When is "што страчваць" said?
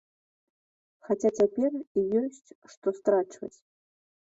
2.75-3.57